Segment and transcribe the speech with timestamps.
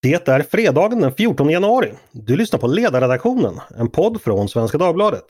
[0.00, 1.92] Det är fredagen den 14 januari.
[2.12, 5.24] Du lyssnar på Ledarredaktionen, en podd från Svenska Dagbladet.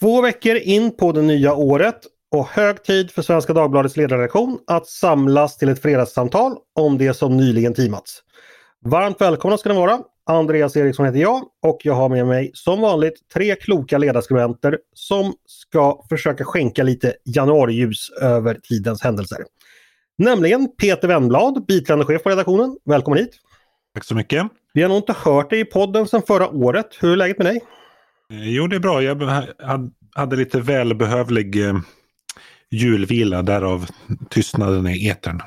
[0.00, 2.00] Två veckor in på det nya året
[2.32, 7.36] och hög tid för Svenska Dagbladets ledarredaktion att samlas till ett fredagssamtal om det som
[7.36, 8.22] nyligen teamats.
[8.84, 9.98] Varmt välkomna ska ni vara!
[10.28, 15.34] Andreas Eriksson heter jag och jag har med mig som vanligt tre kloka ledarskribenter som
[15.46, 19.38] ska försöka skänka lite januariljus över tidens händelser.
[20.18, 22.76] Nämligen Peter Wennblad, biträdande chef på redaktionen.
[22.84, 23.30] Välkommen hit!
[23.94, 24.46] Tack så mycket!
[24.72, 26.86] Vi har nog inte hört dig i podden sedan förra året.
[27.00, 27.60] Hur är läget med dig?
[28.32, 29.02] Eh, jo, det är bra.
[29.02, 31.74] Jag hade lite välbehövlig eh,
[32.70, 33.86] julvila, därav
[34.30, 35.40] tystnaden i etern.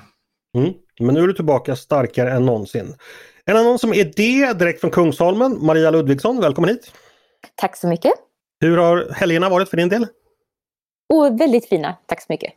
[0.58, 0.74] Mm.
[1.00, 2.96] Men nu är du tillbaka starkare än någonsin.
[3.46, 6.92] En annan som är det direkt från Kungsholmen, Maria Ludvigsson, välkommen hit!
[7.56, 8.12] Tack så mycket!
[8.60, 10.08] Hur har helgerna varit för din del?
[11.14, 12.54] Oh, väldigt fina, tack så mycket!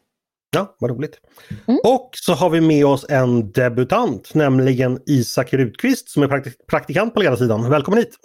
[0.50, 1.20] Ja, vad roligt.
[1.69, 1.81] Mm.
[1.84, 7.14] Och så har vi med oss en debutant, nämligen Isak Rutqvist som är praktik praktikant
[7.14, 7.70] på ledarsidan.
[7.70, 8.19] Välkommen hit!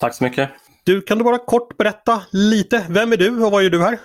[0.00, 0.50] Tack så mycket!
[0.84, 3.98] Du, kan du bara kort berätta lite, vem är du och vad gör du här?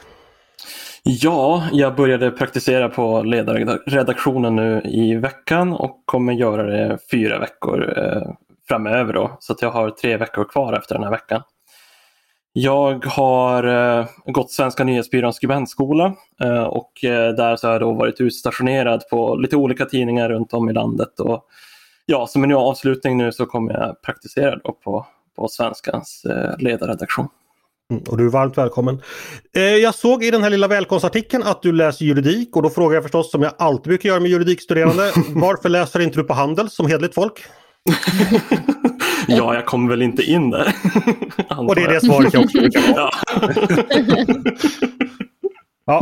[1.04, 7.98] Ja, jag började praktisera på ledarredaktionen nu i veckan och kommer göra det fyra veckor
[7.98, 8.34] eh,
[8.68, 9.14] framöver.
[9.14, 11.42] Då, så att jag har tre veckor kvar efter den här veckan.
[12.54, 17.92] Jag har eh, gått Svenska nyhetsbyråns skribentskola eh, och eh, där så har jag då
[17.92, 21.20] varit utstationerad på lite olika tidningar runt om i landet.
[21.20, 21.46] Och,
[22.06, 25.06] ja, som en avslutning nu så kommer jag praktisera då på,
[25.36, 27.28] på Svenskans eh, ledarredaktion.
[27.92, 29.02] Mm, och du är varmt välkommen.
[29.56, 32.96] Eh, jag såg i den här lilla välkomstartikeln att du läser juridik och då frågar
[32.96, 35.12] jag förstås som jag alltid brukar göra med juridikstuderande.
[35.30, 37.34] varför läser inte du på handel som hedligt folk?
[39.28, 40.76] ja, jag kommer väl inte in där.
[41.58, 43.12] och det är det svaret jag också brukar ha.
[45.86, 46.02] ja.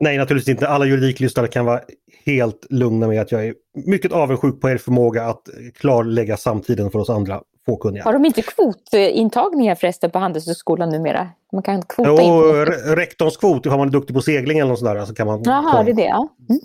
[0.00, 0.68] Nej, naturligtvis inte.
[0.68, 1.80] Alla juridiklyssnare kan vara
[2.26, 3.54] helt lugna med att jag är
[3.86, 5.42] mycket avundsjuk på er förmåga att
[5.74, 8.04] klarlägga samtiden för oss andra fåkunniga.
[8.04, 11.28] Har de inte kvotintagningar förresten på Handelshögskolan numera?
[11.52, 12.66] Man kan kvota jo, in
[12.96, 15.04] rektorns kvot, har man är duktig på segling eller något sådär.
[15.04, 16.28] Så kan man Jaha, det är det ja.
[16.48, 16.60] Mm.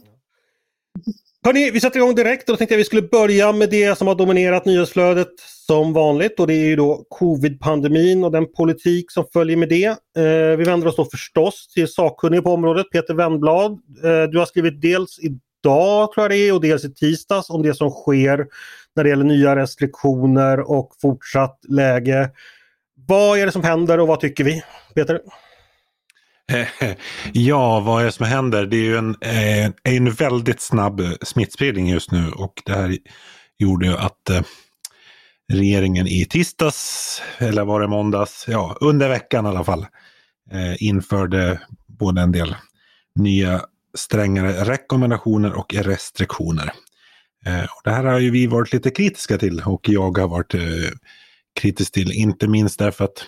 [1.46, 4.08] Hörrni, vi sätter igång direkt och då tänkte jag vi skulle börja med det som
[4.08, 5.28] har dominerat nyhetsflödet
[5.68, 9.86] som vanligt och det är ju då covid-pandemin och den politik som följer med det.
[10.18, 13.72] Eh, vi vänder oss då förstås till sakkunniga på området, Peter Wennblad.
[13.72, 15.20] Eh, du har skrivit dels
[15.62, 18.48] idag tror jag det är och dels i tisdags om det som sker
[18.96, 22.30] när det gäller nya restriktioner och fortsatt läge.
[23.08, 24.64] Vad är det som händer och vad tycker vi?
[24.96, 25.22] Peter?
[27.34, 28.66] Ja, vad är det som händer?
[28.66, 32.98] Det är ju en, eh, en väldigt snabb eh, smittspridning just nu och det här
[33.58, 34.42] gjorde ju att eh,
[35.54, 39.86] regeringen i tisdags, eller var det måndags, ja under veckan i alla fall,
[40.80, 42.56] införde både en del
[43.16, 43.62] nya
[43.94, 46.74] strängare rekommendationer och restriktioner.
[47.46, 50.54] Eh, och det här har ju vi varit lite kritiska till och jag har varit
[50.54, 50.62] eh,
[51.60, 53.26] kritisk till, inte minst därför att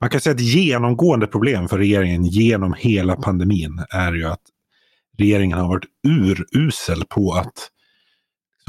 [0.00, 4.42] man kan säga att genomgående problem för regeringen genom hela pandemin är ju att
[5.18, 7.70] regeringen har varit urusel på att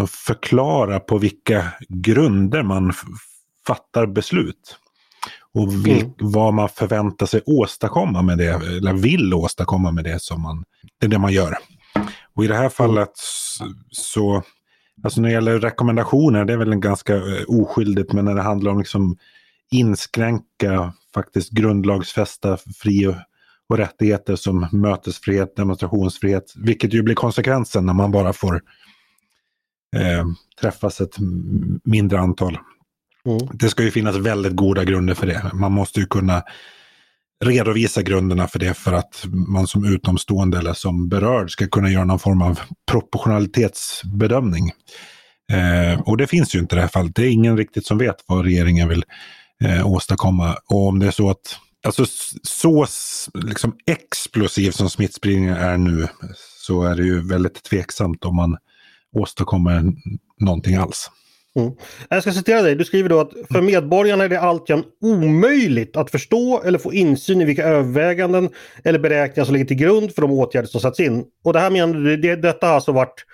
[0.09, 2.93] förklara på vilka grunder man
[3.67, 4.77] fattar beslut.
[5.53, 6.13] Och vil, mm.
[6.17, 10.63] vad man förväntar sig åstadkomma med det, eller vill åstadkomma med det som man,
[10.99, 11.57] det är det man gör.
[12.33, 13.11] Och i det här fallet
[13.91, 14.43] så
[15.03, 18.41] Alltså när det gäller rekommendationer, det är väl en ganska uh, oskyldigt, men när det
[18.41, 19.17] handlar om liksom
[19.71, 23.15] inskränka faktiskt grundlagsfästa fri och,
[23.69, 28.61] och rättigheter som mötesfrihet, demonstrationsfrihet, vilket ju blir konsekvensen när man bara får
[29.95, 30.25] eh,
[30.61, 31.15] träffas ett
[31.83, 32.57] mindre antal.
[33.25, 33.47] Mm.
[33.53, 35.51] Det ska ju finnas väldigt goda grunder för det.
[35.53, 36.43] Man måste ju kunna
[37.43, 42.05] redovisa grunderna för det för att man som utomstående eller som berörd ska kunna göra
[42.05, 42.59] någon form av
[42.91, 44.71] proportionalitetsbedömning.
[45.51, 47.15] Eh, och det finns ju inte i det här fallet.
[47.15, 49.03] Det är ingen riktigt som vet vad regeringen vill
[49.63, 50.55] eh, åstadkomma.
[50.69, 52.05] Och om det är så att, alltså
[52.43, 52.85] så
[53.33, 56.07] liksom explosiv som smittspridningen är nu,
[56.67, 58.57] så är det ju väldigt tveksamt om man
[59.15, 59.93] åstadkommer
[60.39, 61.09] någonting alls.
[61.59, 61.71] Mm.
[62.09, 62.75] Jag ska citera dig.
[62.75, 67.41] Du skriver då att för medborgarna är det alltjämt omöjligt att förstå eller få insyn
[67.41, 68.49] i vilka överväganden
[68.83, 71.25] eller beräkningar som ligger till grund för de åtgärder som satts in.
[71.43, 73.25] Och det här menar du, det, detta har alltså varit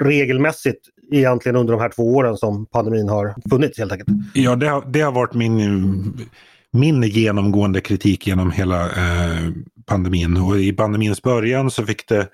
[0.00, 0.80] regelmässigt
[1.12, 4.08] egentligen under de här två åren som pandemin har funnits helt enkelt?
[4.34, 6.26] Ja, det har, det har varit min,
[6.70, 9.50] min genomgående kritik genom hela eh,
[9.86, 10.36] pandemin.
[10.36, 12.28] Och i pandemins början så fick det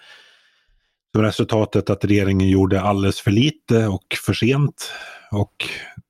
[1.14, 4.92] som resultatet att regeringen gjorde alldeles för lite och för sent.
[5.30, 5.54] Och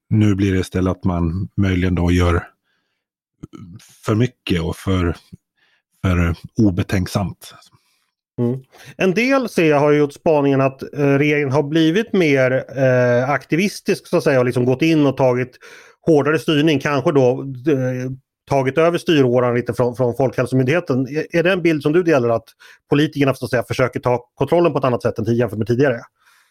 [0.08, 2.46] nu blir det istället att man möjligen då gör
[4.04, 5.16] för mycket och för,
[6.02, 7.54] för obetänksamt.
[8.38, 8.60] Mm.
[8.96, 14.06] En del ser jag har gjort spaningen att eh, regeringen har blivit mer eh, aktivistisk
[14.06, 15.58] så att säga och liksom gått in och tagit
[16.06, 18.10] hårdare styrning, kanske då eh,
[18.48, 21.08] tagit över styråran lite från, från Folkhälsomyndigheten.
[21.08, 22.48] Är, är det en bild som du delar att
[22.90, 26.00] politikerna så att säga, försöker ta kontrollen på ett annat sätt än jämfört med tidigare?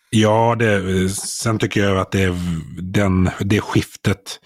[0.09, 2.35] Ja, det, sen tycker jag att det,
[2.81, 4.39] den, det skiftet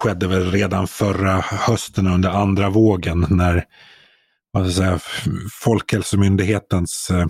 [0.00, 3.64] skedde väl redan förra hösten under andra vågen när
[4.50, 4.98] vad ska säga,
[5.62, 7.26] Folkhälsomyndighetens eh,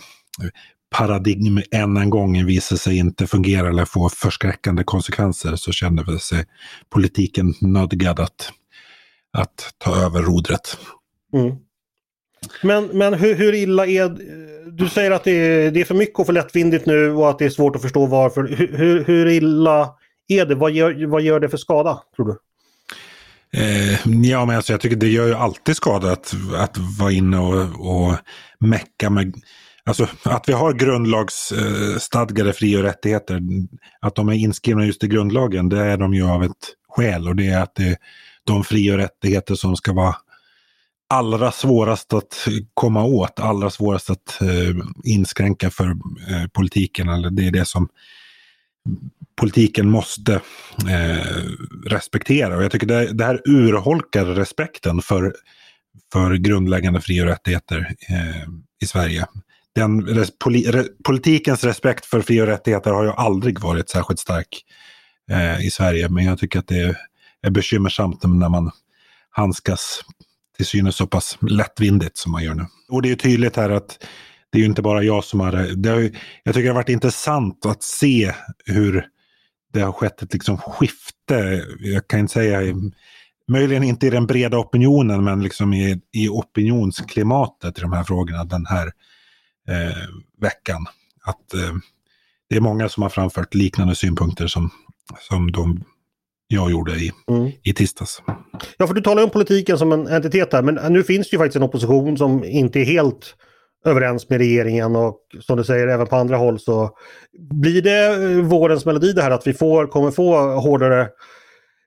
[0.91, 6.45] paradigm än en gång visade sig inte fungera eller få förskräckande konsekvenser så kände sig
[6.91, 8.53] politiken nödgad att,
[9.33, 10.79] att ta över rodret.
[11.35, 11.57] Mm.
[12.63, 14.09] Men, men hur, hur, illa är
[14.71, 17.39] Du säger att det är, det är för mycket och för lättvindigt nu och att
[17.39, 18.47] det är svårt att förstå varför.
[18.77, 19.95] Hur, hur illa
[20.29, 20.55] är det?
[20.55, 22.39] Vad gör, vad gör det för skada, tror du?
[23.61, 27.39] Eh, ja, men alltså, jag tycker det gör ju alltid skada att, att vara inne
[27.39, 28.15] och, och
[28.59, 29.35] mecka med
[29.89, 33.41] Alltså att vi har grundlagsstadgade fri och rättigheter,
[34.01, 37.37] att de är inskrivna just i grundlagen, det är de ju av ett skäl och
[37.37, 37.97] det är att det är
[38.45, 40.17] de fri och rättigheter som ska vara
[41.09, 45.87] allra svårast att komma åt, allra svårast att eh, inskränka för
[46.31, 47.09] eh, politiken.
[47.09, 47.89] Eller det är det som
[49.41, 50.35] politiken måste
[50.89, 51.43] eh,
[51.87, 52.57] respektera.
[52.57, 55.35] Och jag tycker det, det här urholkar respekten för,
[56.13, 58.49] för grundläggande fri och rättigheter eh,
[58.83, 59.27] i Sverige.
[59.75, 64.21] Den, res, poli, re, politikens respekt för fri och rättigheter har ju aldrig varit särskilt
[64.21, 64.63] stark
[65.31, 66.09] eh, i Sverige.
[66.09, 66.97] Men jag tycker att det är,
[67.43, 68.71] är bekymmersamt när man
[69.31, 70.01] handskas
[70.57, 72.67] till synes så pass lättvindigt som man gör nu.
[72.89, 74.05] Och det är tydligt här att
[74.51, 75.91] det är ju inte bara jag som har det.
[75.91, 76.01] Har,
[76.43, 78.33] jag tycker det har varit intressant att se
[78.65, 79.07] hur
[79.73, 81.65] det har skett ett liksom skifte.
[81.81, 82.75] Jag kan inte säga,
[83.49, 88.45] möjligen inte i den breda opinionen, men liksom i, i opinionsklimatet i de här frågorna
[88.45, 88.87] den här
[89.69, 90.09] eh,
[90.41, 90.87] veckan.
[91.25, 91.75] Att eh,
[92.49, 94.71] det är många som har framfört liknande synpunkter som,
[95.29, 95.85] som de
[96.49, 97.53] jag gjorde i, mm.
[97.63, 98.23] i tisdags.
[98.77, 101.39] Ja, för du talar om politiken som en entitet här, men nu finns det ju
[101.39, 103.35] faktiskt en opposition som inte är helt
[103.87, 106.91] överens med regeringen och som du säger även på andra håll så
[107.51, 111.09] blir det vårens melodi det här att vi får, kommer få hårdare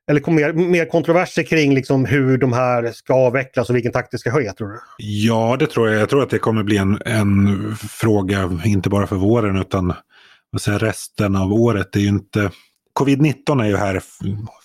[0.10, 4.18] eller mer, mer kontroverser kring liksom hur de här ska avvecklas och vilken takt det
[4.18, 4.80] ska ske, tror du?
[4.98, 6.02] Ja, det tror jag.
[6.02, 9.94] Jag tror att det kommer bli en, en fråga, inte bara för våren utan
[10.60, 11.88] säga, resten av året.
[11.92, 12.52] Det är ju inte...
[13.00, 14.02] Covid-19 är ju här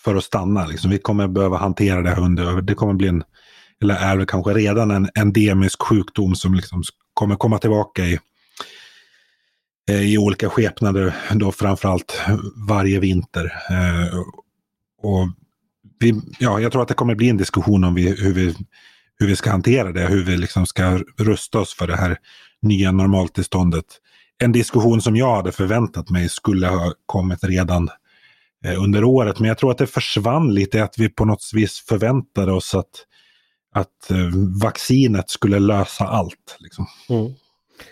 [0.04, 0.66] för att stanna.
[0.66, 0.90] Liksom.
[0.90, 2.62] Vi kommer behöva hantera det under...
[2.62, 3.22] Det kommer bli en,
[3.82, 6.82] eller är det kanske redan en endemisk sjukdom som liksom
[7.14, 8.18] kommer komma tillbaka i,
[9.90, 12.20] eh, i olika skepnader, då framförallt
[12.68, 13.44] varje vinter.
[13.70, 14.18] Eh,
[15.02, 15.28] och
[16.00, 18.54] vi, ja, jag tror att det kommer bli en diskussion om vi, hur, vi,
[19.18, 22.18] hur vi ska hantera det, hur vi liksom ska rusta oss för det här
[22.62, 23.84] nya normaltillståndet.
[24.42, 27.88] En diskussion som jag hade förväntat mig skulle ha kommit redan
[28.64, 32.52] under året, men jag tror att det försvann lite, att vi på något vis förväntade
[32.52, 33.06] oss att,
[33.74, 34.16] att eh,
[34.62, 36.56] vaccinet skulle lösa allt.
[36.58, 36.86] Liksom.
[37.08, 37.32] Mm.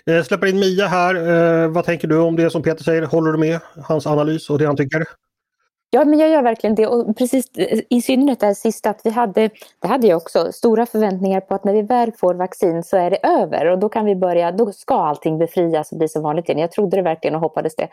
[0.04, 1.14] Jag släpper in Mia här.
[1.14, 3.02] Eh, vad tänker du om det som Peter säger?
[3.02, 5.04] Håller du med hans analys och det han tycker?
[5.90, 6.86] Ja, men jag gör verkligen det.
[6.86, 7.50] Och precis
[7.90, 11.54] i synnerhet det här sista, att vi hade, det hade jag också, stora förväntningar på
[11.54, 14.52] att när vi väl får vaccin så är det över och då kan vi börja,
[14.52, 16.58] då ska allting befrias och bli som vanligt igen.
[16.58, 17.88] Jag trodde det verkligen och hoppades det.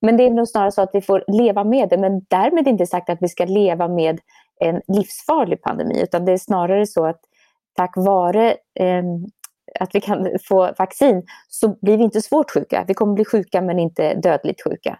[0.00, 2.86] Men det är nog snarare så att vi får leva med det, men därmed inte
[2.86, 4.20] sagt att vi ska leva med
[4.60, 7.20] en livsfarlig pandemi, utan det är snarare så att
[7.76, 9.02] tack vare eh,
[9.80, 12.84] att vi kan få vaccin så blir vi inte svårt sjuka.
[12.88, 14.98] Vi kommer bli sjuka men inte dödligt sjuka.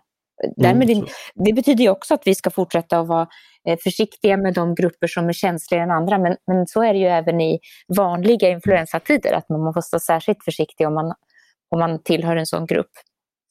[0.56, 1.06] Därmed, mm.
[1.34, 3.28] det betyder ju också att vi ska fortsätta att vara
[3.68, 6.18] eh, försiktiga med de grupper som är känsligare än andra.
[6.18, 7.60] Men, men så är det ju även i
[7.96, 11.14] vanliga influensatider, att man måste vara särskilt försiktig om man,
[11.70, 12.90] om man tillhör en sån grupp.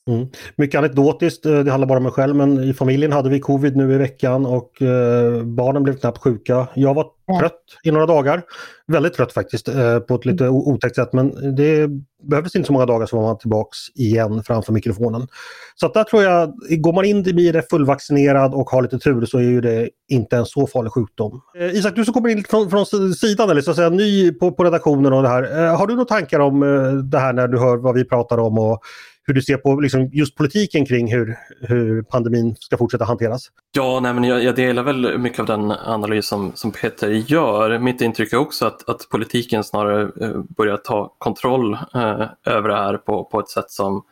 [0.10, 0.28] Mm.
[0.56, 3.76] Mycket anekdotiskt, eh, det handlar bara om mig själv, men i familjen hade vi covid
[3.76, 6.68] nu i veckan och eh, barnen blev knappt sjuka.
[6.74, 7.08] Jag var
[7.40, 8.42] trött i några dagar.
[8.88, 11.90] Väldigt trött faktiskt, eh, på ett lite otäckt sätt, men det
[12.24, 15.28] behövdes inte så många dagar så var man tillbaks igen framför mikrofonen.
[15.76, 19.26] Så att där tror jag, går man in i det fullvaccinerad och har lite tur
[19.26, 21.42] så är ju det inte en så farlig sjukdom.
[21.60, 24.52] Eh, Isak, du som kommer in från, från sidan, eller så att säga ny på,
[24.52, 25.64] på redaktionen och det här.
[25.64, 28.38] Eh, har du några tankar om eh, det här när du hör vad vi pratar
[28.38, 28.84] om och
[29.26, 33.48] hur du ser på liksom, just politiken kring hur, hur pandemin ska fortsätta hanteras?
[33.76, 37.80] Ja, nej, men jag, jag, delar väl mycket av den analys som, som Peter gör.
[37.80, 42.70] Mitt intryck är också att, att politiken snarare eh, börjar ta kontroll eh, Eh, över
[42.70, 44.04] det här på, på ett sätt som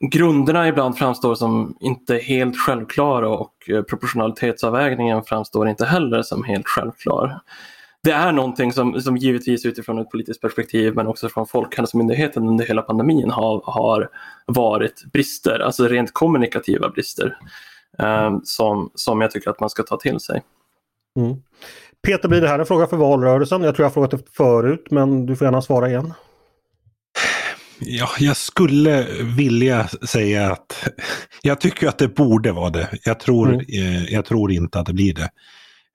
[0.00, 6.66] grunderna ibland framstår som inte helt självklara och eh, proportionalitetsavvägningen framstår inte heller som helt
[6.66, 7.40] självklar.
[8.02, 12.66] Det är någonting som, som givetvis utifrån ett politiskt perspektiv men också från Folkhälsomyndigheten under
[12.66, 14.08] hela pandemin har, har
[14.46, 17.36] varit brister, alltså rent kommunikativa brister
[17.98, 20.42] eh, som, som jag tycker att man ska ta till sig.
[21.16, 21.36] Mm.
[22.06, 23.62] Peter, blir det här en fråga för valrörelsen?
[23.62, 26.12] Jag tror jag har frågat det förut men du får gärna svara igen.
[27.78, 30.88] Ja, jag skulle vilja säga att
[31.42, 32.88] jag tycker att det borde vara det.
[33.04, 33.66] Jag tror, mm.
[33.68, 35.28] eh, jag tror inte att det blir det.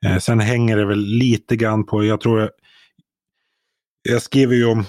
[0.05, 2.49] Eh, sen hänger det väl lite grann på, jag tror jag,
[4.01, 4.85] jag skriver ju om,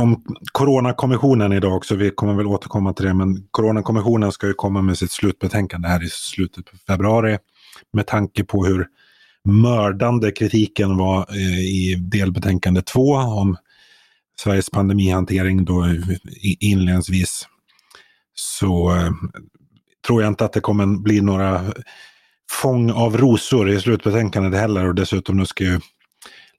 [0.00, 4.82] om Coronakommissionen idag också, vi kommer väl återkomma till det, men Coronakommissionen ska ju komma
[4.82, 7.38] med sitt slutbetänkande här i slutet på februari.
[7.92, 8.86] Med tanke på hur
[9.44, 13.56] mördande kritiken var eh, i delbetänkande två om
[14.40, 15.86] Sveriges pandemihantering då
[16.60, 17.46] inledningsvis
[18.34, 19.10] så eh,
[20.06, 21.72] tror jag inte att det kommer bli några
[22.50, 25.80] fång av rosor i slutbetänkandet heller och dessutom nu ska ju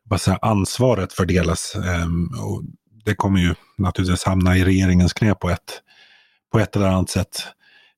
[0.09, 1.75] bara säga, ansvaret fördelas.
[1.75, 2.63] Um, och
[3.05, 5.81] det kommer ju naturligtvis hamna i regeringens knä på ett,
[6.51, 7.43] på ett eller annat sätt.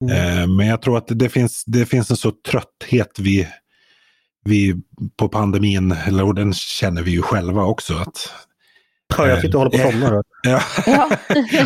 [0.01, 0.39] Mm.
[0.39, 3.47] Uh, men jag tror att det finns, det finns en så trötthet vi,
[4.45, 4.75] vi
[5.17, 8.33] på pandemin, eller och den känner vi ju själva också, att
[9.17, 10.23] Ja, jag sitter och håller på att somna.
[10.43, 10.61] Ja.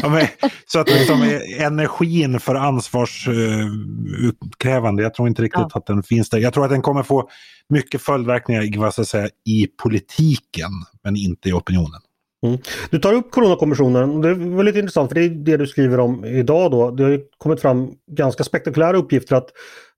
[0.02, 0.10] ja.
[0.10, 0.28] men,
[0.66, 5.72] så att liksom, energin för ansvarsutkrävande, jag tror inte riktigt ja.
[5.74, 6.38] att den finns där.
[6.38, 7.30] Jag tror att den kommer få
[7.70, 10.72] mycket följdverkningar vad ska säga, i politiken,
[11.04, 12.02] men inte i opinionen.
[12.46, 12.60] Mm.
[12.90, 14.22] Du tar upp Coronakommissionen.
[14.22, 16.72] Det är väldigt intressant för det är det du skriver om idag.
[16.72, 16.92] Då.
[16.92, 19.50] Det har kommit fram ganska spektakulära uppgifter att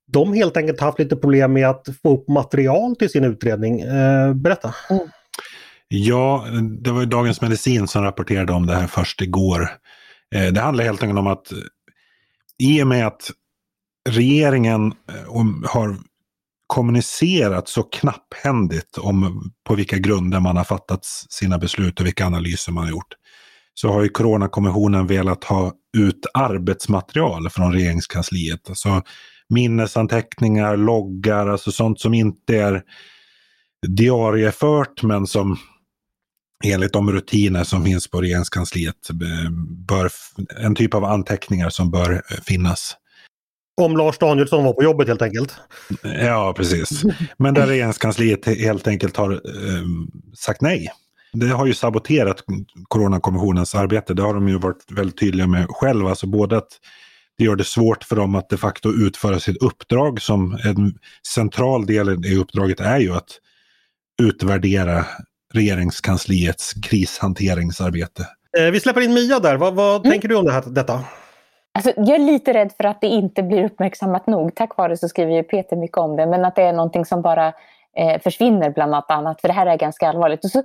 [0.06, 3.80] de helt enkelt haft lite problem med att få upp material till sin utredning.
[3.80, 4.74] Eh, berätta!
[4.90, 5.08] Mm.
[5.88, 6.46] Ja,
[6.82, 9.68] det var ju Dagens Medicin som rapporterade om det här först igår.
[10.34, 11.58] Eh, det handlar helt enkelt om att eh,
[12.58, 13.30] i och med att
[14.08, 15.96] regeringen eh, har
[16.66, 22.72] kommunicerat så knapphändigt om på vilka grunder man har fattat sina beslut och vilka analyser
[22.72, 23.14] man har gjort.
[23.74, 28.68] Så har ju Coronakommissionen velat ha ut arbetsmaterial från regeringskansliet.
[28.68, 29.02] Alltså
[29.48, 32.82] minnesanteckningar, loggar, alltså sånt som inte är
[33.86, 35.58] diariefört men som
[36.64, 39.10] enligt de rutiner som finns på regeringskansliet
[39.88, 40.10] bör,
[40.60, 42.96] en typ av anteckningar som bör eh, finnas.
[43.80, 45.54] Om Lars Danielsson var på jobbet helt enkelt?
[46.02, 47.02] Ja, precis.
[47.36, 49.82] Men där regeringskansliet helt enkelt har eh,
[50.38, 50.88] sagt nej.
[51.32, 52.44] Det har ju saboterat
[52.88, 54.14] Coronakommissionens arbete.
[54.14, 56.10] Det har de ju varit väldigt tydliga med själva.
[56.10, 56.68] Alltså både att
[57.38, 60.94] det gör det svårt för dem att de facto utföra sitt uppdrag som en
[61.34, 63.28] central del i uppdraget är ju att
[64.22, 65.06] utvärdera
[65.54, 68.22] regeringskansliets krishanteringsarbete.
[68.58, 69.56] Eh, vi släpper in Mia där.
[69.56, 70.10] Vad, vad mm.
[70.10, 71.00] tänker du om det här, detta?
[71.74, 74.54] Alltså, jag är lite rädd för att det inte blir uppmärksammat nog.
[74.54, 76.26] Tack vare så skriver ju Peter mycket om det.
[76.26, 77.52] Men att det är någonting som bara
[77.96, 79.40] eh, försvinner bland annat.
[79.40, 80.44] För det här är ganska allvarligt.
[80.44, 80.62] Och så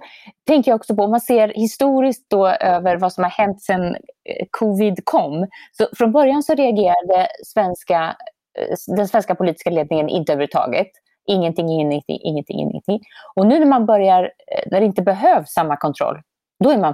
[0.48, 3.96] tänker jag också på, om man ser historiskt då över vad som har hänt sedan
[3.96, 5.48] eh, covid kom.
[5.72, 8.16] Så från början så reagerade svenska,
[8.60, 10.92] eh, den svenska politiska ledningen inte överhuvudtaget.
[11.28, 13.00] Ingenting, ingenting, ingenting, ingenting.
[13.36, 16.22] Och nu när man börjar, eh, när det inte behövs samma kontroll,
[16.64, 16.94] då är man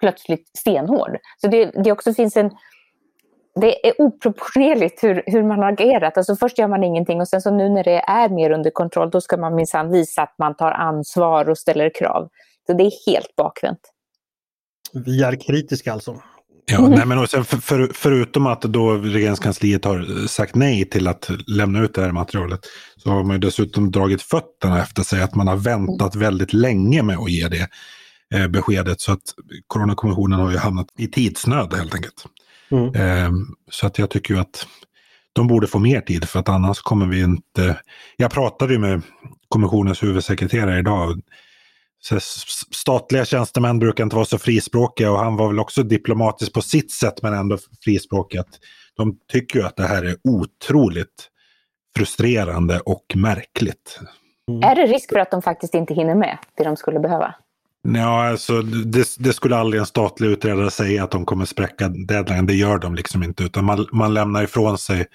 [0.00, 1.16] plötsligt stenhård.
[1.40, 2.50] Så det, det också finns en...
[3.60, 6.16] Det är oproportionerligt hur, hur man har agerat.
[6.16, 9.10] Alltså först gör man ingenting och sen så nu när det är mer under kontroll,
[9.10, 12.28] då ska man minsann visa att man tar ansvar och ställer krav.
[12.66, 13.80] Så det är helt bakvänt.
[14.92, 16.22] Vi är kritiska alltså.
[16.72, 16.90] Ja, mm.
[16.90, 21.94] nej, men för, för, förutom att då regeringskansliet har sagt nej till att lämna ut
[21.94, 22.60] det här materialet
[22.96, 27.18] så har man dessutom dragit fötterna efter sig att man har väntat väldigt länge med
[27.18, 27.68] att ge det
[28.34, 29.00] eh, beskedet.
[29.00, 29.22] Så att
[29.66, 32.24] Coronakommissionen har ju hamnat i tidsnöd helt enkelt.
[32.70, 32.94] Mm.
[32.94, 33.30] Eh,
[33.70, 34.66] så att jag tycker ju att
[35.32, 37.80] de borde få mer tid för att annars kommer vi inte...
[38.16, 39.02] Jag pratade ju med
[39.48, 41.20] kommissionens huvudsekreterare idag
[42.74, 46.92] statliga tjänstemän brukar inte vara så frispråkiga och han var väl också diplomatisk på sitt
[46.92, 48.40] sätt men ändå frispråkig.
[48.96, 51.30] De tycker ju att det här är otroligt
[51.96, 54.00] frustrerande och märkligt.
[54.50, 54.62] Mm.
[54.62, 57.34] Är det risk för att de faktiskt inte hinner med det de skulle behöva?
[57.94, 62.46] Ja, alltså det, det, skulle aldrig en statlig utredare säga att de kommer spräcka deadline.
[62.46, 65.06] Det gör de liksom inte, utan man, man lämnar ifrån sig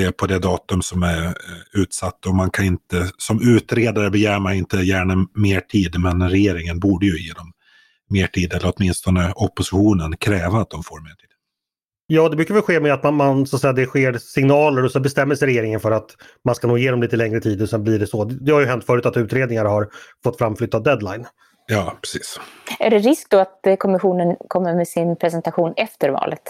[0.00, 1.32] det på det datum som är eh,
[1.72, 2.26] utsatt.
[2.26, 7.06] Och man kan inte, som utredare begär man inte gärna mer tid, men regeringen borde
[7.06, 7.52] ju ge dem
[8.10, 11.30] mer tid, eller åtminstone oppositionen kräva att de får mer tid.
[12.06, 14.84] Ja, det brukar väl ske med att man, man så att säga, det sker signaler
[14.84, 16.10] och så bestämmer sig regeringen för att
[16.44, 18.24] man ska nog ge dem lite längre tid och sen blir det så.
[18.24, 19.88] Det har ju hänt förut att utredningar har
[20.24, 21.26] fått framflyttad deadline.
[21.66, 22.40] Ja, precis.
[22.78, 26.42] Är det risk då att kommissionen kommer med sin presentation efter valet?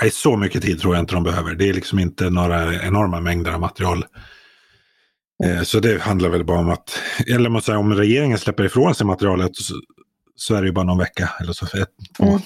[0.00, 1.54] Nej, så mycket tid tror jag inte de behöver.
[1.54, 4.04] Det är liksom inte några enorma mängder av material.
[5.44, 8.94] Eh, så det handlar väl bara om att, eller man säger, om regeringen släpper ifrån
[8.94, 9.74] sig materialet så,
[10.36, 11.64] så är det ju bara någon vecka eller så.
[11.66, 12.24] Ett, två.
[12.24, 12.40] Mm.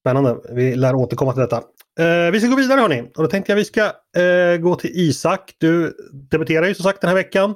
[0.00, 0.36] Spännande.
[0.50, 1.62] Vi lär återkomma till detta.
[1.98, 3.00] Eh, vi ska gå vidare hörni.
[3.16, 3.84] Och då tänkte jag vi ska
[4.20, 5.54] eh, gå till Isak.
[5.58, 5.96] Du
[6.30, 7.54] debuterar ju som sagt den här veckan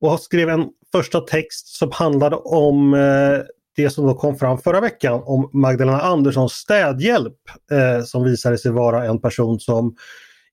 [0.00, 3.40] och skrev en första text som handlade om eh,
[3.76, 7.36] det som då kom fram förra veckan om Magdalena Anderssons städhjälp
[7.72, 9.94] eh, som visade sig vara en person som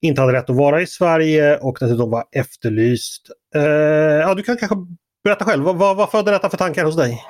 [0.01, 3.27] inte hade rätt att vara i Sverige och dessutom var efterlyst.
[3.55, 4.77] Eh, ja, du kan kanske
[5.23, 7.23] berätta själv, vad, vad, vad födde detta för tankar hos dig?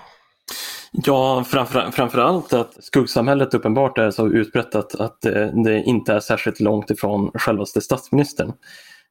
[0.91, 6.19] Ja, framför, framförallt att skuggsamhället uppenbart är så utbrett att, att det, det inte är
[6.19, 8.53] särskilt långt ifrån självaste statsministern.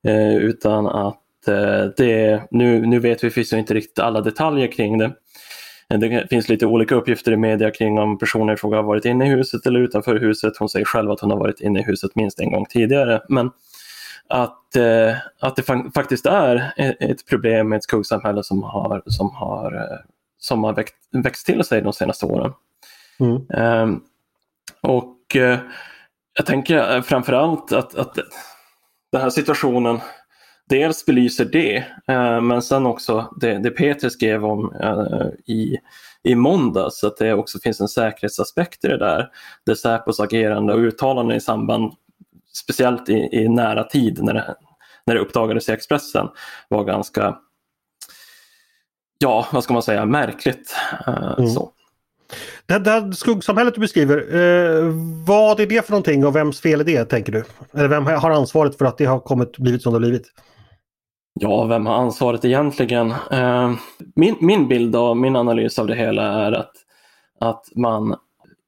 [0.07, 4.99] Eh, utan att eh, det, nu, nu vet vi förvisso inte riktigt alla detaljer kring
[4.99, 5.13] det.
[5.95, 9.05] Eh, Det finns lite olika uppgifter i media kring om personer i fråga har varit
[9.05, 10.57] inne i huset eller utanför huset.
[10.59, 13.23] Hon säger själv att hon har varit inne i huset minst en gång tidigare.
[13.29, 13.51] Men
[14.29, 19.31] att, eh, att det fa- faktiskt är ett problem med ett skuggsamhälle som har, som
[19.31, 19.99] har, eh,
[20.39, 22.53] som har växt, växt till sig de senaste åren.
[23.21, 23.47] Mm.
[23.51, 24.01] Ehm,
[24.81, 25.59] och eh,
[26.35, 28.15] jag tänker eh, framförallt att, att
[29.13, 30.01] den här situationen
[30.69, 31.77] dels belyser det,
[32.09, 35.79] eh, men sen också det, det Peter skrev om eh, i,
[36.23, 39.29] i måndags, att det också finns en säkerhetsaspekt i det där.
[39.67, 41.93] Det Säpos agerande och uttalanden i samband,
[42.55, 44.55] speciellt i, i nära tid när det,
[45.07, 46.29] när det uppdagades i Expressen,
[46.69, 47.37] var ganska,
[49.19, 50.77] ja vad ska man säga, märkligt.
[51.07, 51.51] Eh, Mm.
[51.51, 51.73] så.
[52.67, 54.93] Det, här skuggsamhället du beskriver, eh,
[55.27, 57.45] vad är det för någonting och vems fel är det tänker du?
[57.75, 60.33] Eller vem har ansvaret för att det har kommit, blivit som det har blivit?
[61.41, 63.11] Ja, vem har ansvaret egentligen?
[63.31, 63.73] Eh,
[64.15, 66.73] min, min bild och min analys av det hela är att,
[67.41, 68.17] att man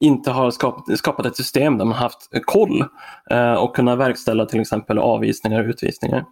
[0.00, 2.85] inte har skapat, skapat ett system där man haft koll
[3.31, 6.25] eh, och kunnat verkställa till exempel avvisningar och utvisningar.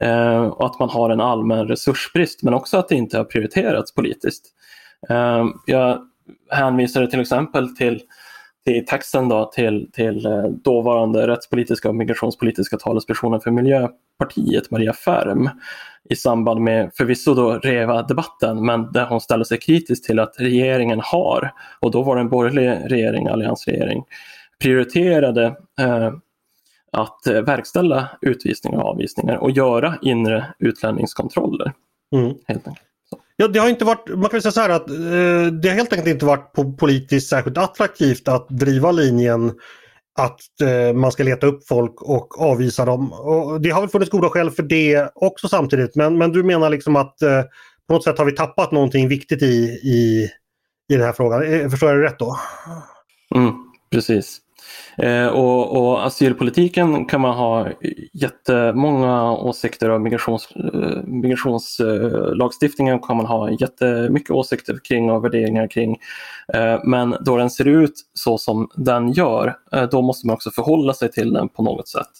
[0.00, 3.94] Eh, och att man har en allmän resursbrist men också att det inte har prioriterats
[3.94, 4.50] politiskt.
[5.66, 5.98] Jag
[6.50, 8.02] hänvisade till exempel till,
[8.64, 15.50] till texten då, till, till eh, dåvarande rättspolitiska och migrationspolitiska talespersonen för Miljöpartiet, Maria Färm,
[16.10, 21.00] i samband med förvisso då REVA-debatten, men där hon ställer sig kritisk till att regeringen
[21.04, 24.04] har, och då var det en borgerlig regering, alliansregering,
[24.62, 25.46] prioriterade
[25.80, 26.12] eh,
[26.92, 31.72] att eh, verkställa utvisningar och avvisningar och göra inre utlänningskontroller.
[32.12, 32.34] Mm.
[32.46, 32.83] Helt enkelt.
[33.36, 35.92] Ja, det har inte varit, man kan säga så här att eh, det har helt
[35.92, 39.52] enkelt inte varit på politiskt särskilt attraktivt att driva linjen
[40.18, 43.12] att eh, man ska leta upp folk och avvisa dem.
[43.12, 45.96] Och det har väl funnits goda skäl för det också samtidigt.
[45.96, 47.42] Men, men du menar liksom att eh,
[47.88, 50.30] på något sätt har vi tappat någonting viktigt i, i,
[50.92, 51.42] i den här frågan.
[51.42, 52.38] Eh, förstår jag det rätt då?
[53.34, 53.52] Mm,
[53.90, 54.40] precis.
[54.98, 57.68] Eh, och, och asylpolitiken kan man ha
[58.12, 60.02] jättemånga åsikter om.
[60.02, 65.98] Migrations, eh, migrationslagstiftningen kan man ha jättemycket åsikter kring och värderingar kring.
[66.54, 70.50] Eh, men då den ser ut så som den gör, eh, då måste man också
[70.50, 72.10] förhålla sig till den på något sätt.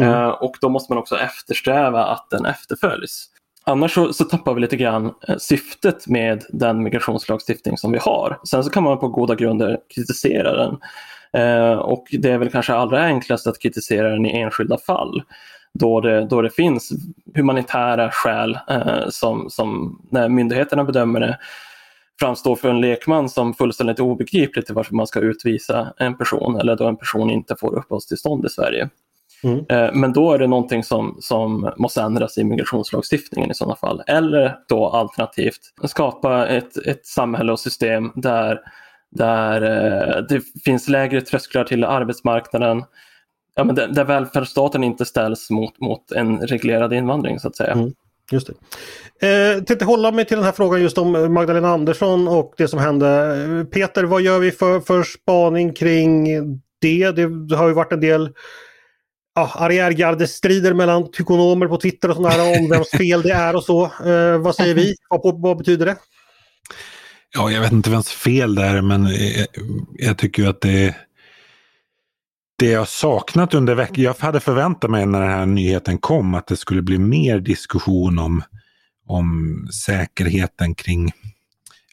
[0.00, 0.12] Mm.
[0.12, 3.26] Eh, och då måste man också eftersträva att den efterföljs.
[3.64, 8.40] Annars så, så tappar vi lite grann eh, syftet med den migrationslagstiftning som vi har.
[8.48, 10.78] Sen så kan man på goda grunder kritisera den.
[11.32, 15.22] Eh, och det är väl kanske allra enklast att kritisera den i enskilda fall.
[15.72, 16.92] Då det, då det finns
[17.34, 21.38] humanitära skäl eh, som, som när myndigheterna bedömer det
[22.20, 26.88] framstår för en lekman som fullständigt obegripligt varför man ska utvisa en person eller då
[26.88, 28.88] en person inte får uppehållstillstånd i Sverige.
[29.42, 29.64] Mm.
[29.68, 34.02] Eh, Men då är det någonting som, som måste ändras i migrationslagstiftningen i sådana fall.
[34.06, 38.60] Eller då alternativt skapa ett, ett samhälle och system där,
[39.10, 42.84] där eh, det finns lägre trösklar till arbetsmarknaden.
[43.54, 47.72] Ja, men där, där välfärdsstaten inte ställs mot, mot en reglerad invandring så att säga.
[47.72, 47.92] Mm.
[48.32, 48.50] Just
[49.18, 49.26] det.
[49.26, 52.78] Eh, tänkte hålla mig till den här frågan just om Magdalena Andersson och det som
[52.78, 53.08] hände.
[53.08, 56.24] Eh, Peter, vad gör vi för, för spaning kring
[56.80, 57.10] det?
[57.10, 58.30] Det har ju varit en del
[59.34, 63.84] ja, arriärgardestrider mellan tykonomer på Twitter och sådär om vems fel det är och så.
[63.84, 64.94] Eh, vad säger vi?
[65.08, 65.96] Vad, vad betyder det?
[67.34, 69.46] Ja, jag vet inte vems fel det är, men jag,
[69.98, 70.96] jag tycker ju att det
[72.60, 76.46] det jag saknat under veckan, jag hade förväntat mig när den här nyheten kom att
[76.46, 78.42] det skulle bli mer diskussion om,
[79.06, 81.12] om säkerheten kring,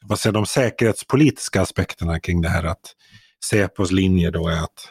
[0.02, 2.94] vad säger de säkerhetspolitiska aspekterna kring det här att
[3.50, 4.90] Säpos linje då är att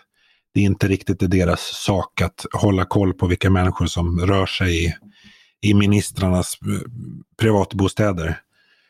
[0.55, 4.85] det inte riktigt är deras sak att hålla koll på vilka människor som rör sig
[4.85, 4.95] i,
[5.61, 6.91] i ministrarnas eh,
[7.39, 8.41] privatbostäder.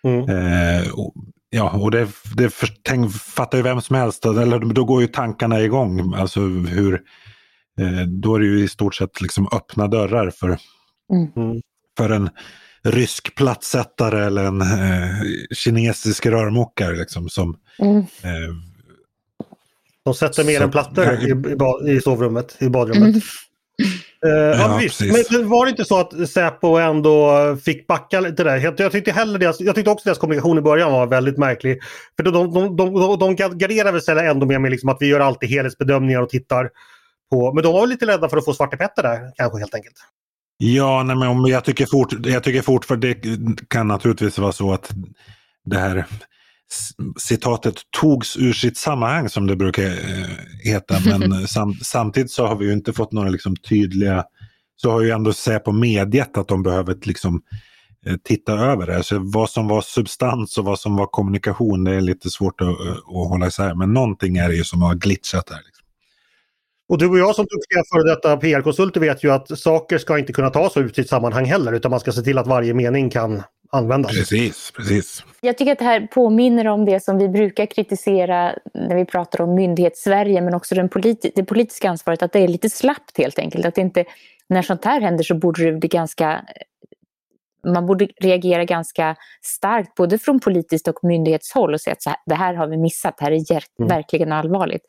[0.04, 0.28] Mm.
[0.28, 1.14] Eh, och
[1.50, 5.08] ja, och det, det för, tänk, fattar ju vem som helst, eller då går ju
[5.08, 6.14] tankarna igång.
[6.14, 6.94] Alltså hur,
[7.80, 10.58] eh, då är det ju i stort sett liksom öppna dörrar för,
[11.12, 11.62] mm.
[11.96, 12.30] för en
[12.82, 15.22] rysk plattsättare eller en eh,
[15.54, 17.98] kinesisk rörmokare liksom, som mm.
[17.98, 18.54] eh,
[20.04, 23.08] de sätter mer än plattor i, i, i sovrummet, i badrummet.
[23.08, 23.20] Mm.
[24.26, 25.00] Uh, ja, visst.
[25.00, 28.74] Men var det inte så att Säpo ändå fick backa lite där?
[28.78, 31.78] Jag tyckte, heller deras, jag tyckte också deras kommunikation i början var väldigt märklig.
[32.16, 35.20] För de, de, de, de, de garderade sig ändå med, med liksom att vi gör
[35.20, 36.70] alltid helhetsbedömningar och tittar
[37.30, 37.52] på...
[37.52, 39.96] Men de var lite rädda för att få Svarte Petter där kanske helt enkelt.
[40.58, 43.28] Ja, nej, men jag tycker, fort, jag tycker fortfarande det
[43.68, 44.90] kan naturligtvis vara så att
[45.64, 46.06] det här
[47.20, 50.26] citatet togs ur sitt sammanhang som det brukar eh,
[50.64, 51.18] heta.
[51.18, 54.24] Men sam, samtidigt så har vi ju inte fått några liksom tydliga,
[54.76, 57.42] så har ju ändå Säpo medgett att de behöver liksom
[58.06, 59.02] eh, titta över det.
[59.02, 62.68] Så vad som var substans och vad som var kommunikation det är lite svårt att,
[62.68, 63.74] eh, att hålla isär.
[63.74, 65.56] Men någonting är det ju som har glitchat där.
[65.56, 65.86] Liksom.
[66.88, 70.32] Och du och jag som duktiga före detta PR-konsulter vet ju att saker ska inte
[70.32, 73.42] kunna tas ur sitt sammanhang heller utan man ska se till att varje mening kan
[73.70, 74.12] användas.
[74.12, 75.24] Precis, precis.
[75.40, 79.40] Jag tycker att det här påminner om det som vi brukar kritisera när vi pratar
[79.40, 83.38] om myndighets-Sverige men också den politi det politiska ansvaret, att det är lite slappt helt
[83.38, 83.66] enkelt.
[83.66, 84.04] Att inte,
[84.48, 86.44] när sånt här händer så borde det bli ganska
[87.66, 92.18] man borde reagera ganska starkt både från politiskt och myndighetshåll och säga att så här,
[92.26, 93.88] det här har vi missat, det här är mm.
[93.88, 94.82] verkligen allvarligt.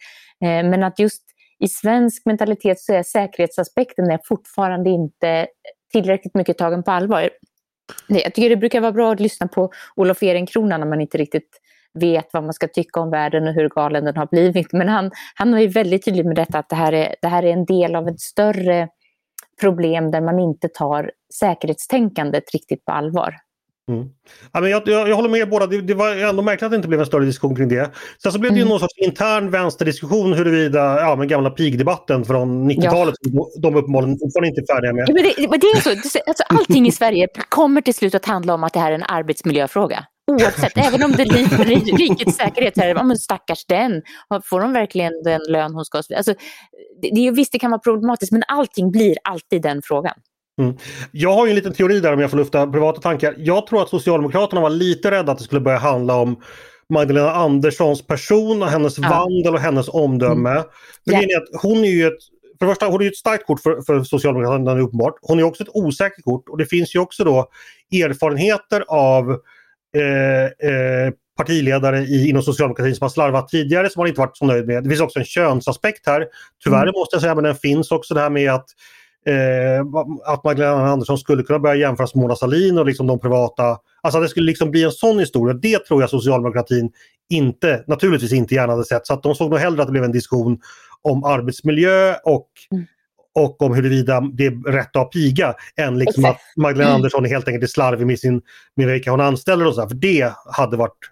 [0.43, 1.23] Eh, men att just
[1.59, 5.47] i svensk mentalitet så är säkerhetsaspekten är fortfarande inte
[5.91, 7.29] tillräckligt mycket tagen på allvar.
[8.08, 11.62] Jag tycker det brukar vara bra att lyssna på Olof Ehrenkrona när man inte riktigt
[11.93, 14.73] vet vad man ska tycka om världen och hur galen den har blivit.
[14.73, 17.54] Men han, han är väldigt tydlig med detta att det här, är, det här är
[17.54, 18.88] en del av ett större
[19.62, 23.36] problem där man inte tar säkerhetstänkandet riktigt på allvar.
[23.91, 24.08] Mm.
[24.52, 25.67] Ja, men jag, jag, jag, håller med båda.
[25.67, 27.91] Det, det, var ändå märkligt att det inte blev en större diskussion kring det.
[28.23, 28.67] Sen så blev det mm.
[28.67, 33.47] ju någon sorts intern vänsterdiskussion huruvida ja, men gamla pigdebatten från 90-talet ja.
[33.62, 35.06] de uppenbarligen fortfarande inte är färdiga med.
[35.08, 35.89] Ja, men det, men det är så.
[36.28, 39.04] Alltså, allting i Sverige kommer till slut att handla om att det här är en
[39.04, 40.06] arbetsmiljöfråga.
[40.32, 44.02] Oavsett, även om det är rikets säkerhet, här, men stackars den,
[44.43, 46.34] får de verkligen den lön hon ska alltså,
[47.02, 50.13] det, det, Visst, det kan vara problematiskt, men allting blir alltid den frågan.
[50.58, 50.78] Mm.
[51.12, 53.36] Jag har en liten teori där om jag får lufta privata tankar.
[53.38, 56.41] Jag tror att Socialdemokraterna var lite rädda att det skulle börja handla om
[56.89, 59.10] Magdalena Anderssons person och hennes ja.
[59.10, 60.50] vandel och hennes omdöme.
[60.50, 60.63] Mm.
[61.06, 61.24] För yeah.
[61.24, 62.20] är att hon är ju ett
[62.60, 65.15] för det första, hon är ett starkt kort för, för Socialdemokraterna uppenbart.
[65.22, 67.50] Hon är också ett osäkert kort och det finns ju också då
[67.91, 69.32] erfarenheter av
[69.98, 74.46] eh, eh, partiledare i, inom socialdemokratin som har slarvat tidigare som man inte varit så
[74.46, 74.84] nöjd med.
[74.84, 76.28] Det finns också en könsaspekt här.
[76.63, 76.93] Tyvärr mm.
[76.96, 78.70] måste jag säga, men den finns också det här med att
[80.25, 83.77] att Magdalena Andersson skulle kunna börja jämföras med Mona Sahlin och liksom de privata...
[84.01, 85.53] Alltså det skulle liksom bli en sån historia.
[85.53, 86.91] Det tror jag socialdemokratin
[87.29, 89.07] inte, naturligtvis inte gärna hade sett.
[89.07, 90.59] Så att de såg nog hellre att det blev en diskussion
[91.01, 92.85] om arbetsmiljö och mm
[93.37, 96.95] och om huruvida det är rätt att ha piga än liksom att Magdalena mm.
[96.95, 98.41] Andersson är helt enkelt är slarvig med, sin,
[98.75, 99.87] med vilka hon anställer och så.
[99.87, 101.11] För det hade varit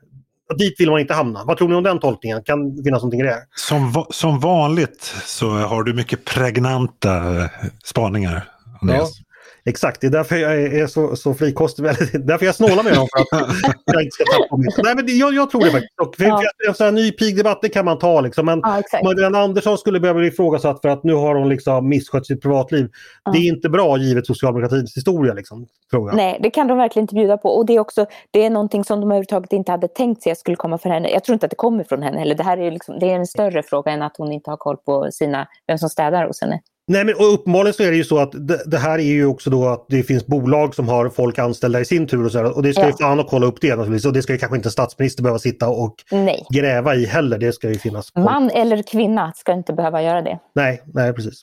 [0.58, 1.44] dit vill man inte hamna.
[1.46, 2.44] Vad tror ni om den tolkningen?
[2.44, 3.38] Kan det finnas någonting i det?
[3.56, 7.50] Som, som vanligt så har du mycket pregnanta eh,
[7.84, 8.50] spaningar.
[8.82, 9.20] Andreas.
[9.20, 9.25] Ja.
[9.70, 11.86] Exakt, det är därför jag är så, så frikostig.
[12.14, 13.08] därför jag snålar med dem.
[13.12, 14.68] För att jag inte ska tappa mig.
[14.84, 16.00] Nej, men jag, jag tror det faktiskt.
[16.02, 16.38] Och för, ja.
[16.38, 18.22] för en sån här ny pigdebatt det kan man ta.
[18.22, 18.46] Liksom.
[18.46, 22.26] Men ja, Magdalena Andersson skulle behöva bli ifrågasatt för att nu har hon liksom misskött
[22.26, 22.90] sitt privatliv.
[23.24, 23.32] Ja.
[23.32, 25.34] Det är inte bra givet socialdemokratins historia.
[25.34, 26.16] Liksom, tror jag.
[26.16, 27.50] Nej, det kan de verkligen inte bjuda på.
[27.50, 30.58] Och det är också det är någonting som de överhuvudtaget inte hade tänkt sig skulle
[30.58, 31.10] komma från henne.
[31.10, 32.36] Jag tror inte att det kommer från henne heller.
[32.36, 34.78] Det här är, liksom, det är en större fråga än att hon inte har koll
[34.78, 36.62] på sina, vem som städar hos henne.
[36.88, 39.26] Nej men och uppenbarligen så är det ju så att det, det, här är ju
[39.26, 42.38] också då att det finns bolag som har folk anställda i sin tur och så
[42.38, 42.88] här, Och det ska ja.
[42.88, 44.06] ju fan att kolla upp det naturligtvis.
[44.06, 46.46] Och det ska ju kanske inte en statsminister behöva sitta och nej.
[46.50, 47.38] gräva i heller.
[47.38, 48.12] Det ska ju finnas.
[48.14, 48.26] Folk.
[48.26, 50.40] Man eller kvinna ska inte behöva göra det.
[50.56, 51.42] Nej, nej precis.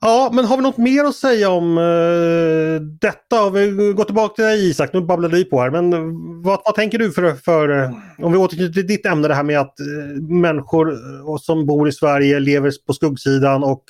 [0.00, 3.50] Ja, men har vi något mer att säga om uh, detta?
[3.50, 5.70] Vi går tillbaka till dig Isak, nu babblar du på här.
[5.70, 5.90] Men
[6.42, 9.42] vad, vad tänker du för, för uh, om vi återknyter till ditt ämne det här
[9.42, 10.98] med att uh, människor
[11.38, 13.84] som bor i Sverige lever på skuggsidan och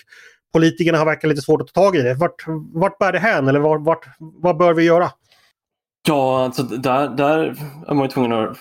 [0.53, 2.15] politikerna har verkat lite svårt att ta tag i det.
[2.15, 5.11] Vart, vart bär det hän eller vart, vart, vad bör vi göra?
[6.09, 7.55] Ja, alltså där, där
[7.89, 8.59] är man ju tvungen att,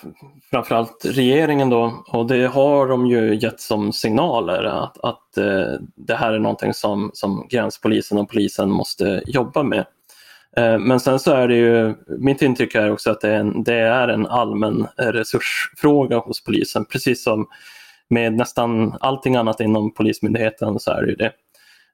[0.50, 6.14] framförallt regeringen då, och det har de ju gett som signaler att, att eh, det
[6.14, 9.84] här är någonting som, som gränspolisen och polisen måste jobba med.
[10.56, 13.64] Eh, men sen så är det ju, mitt intryck är också att det är en,
[13.64, 17.46] det är en allmän resursfråga hos polisen, precis som
[18.08, 21.32] med nästan allting annat inom Polismyndigheten så är det ju det.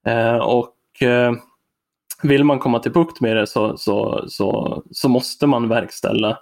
[0.06, 1.32] Eh, och eh,
[2.22, 6.38] vill man komma till bukt med det så, så, så, så måste man verkställa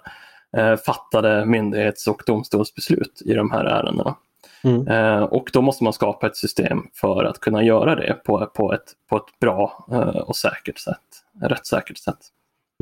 [0.85, 4.15] fattade myndighets och domstolsbeslut i de här ärendena.
[4.63, 5.23] Mm.
[5.23, 8.93] och då måste man skapa ett system för att kunna göra det på, på, ett,
[9.09, 9.85] på ett bra
[10.27, 12.19] och säkert sätt, rättssäkert sätt.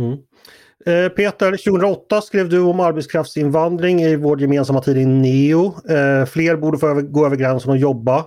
[0.02, 0.18] Mm.
[0.86, 5.66] Eh, Peter, 2008 skrev du om arbetskraftsinvandring i vår gemensamma tidning Neo.
[5.66, 8.26] Eh, fler borde få över, gå över gränsen och jobba.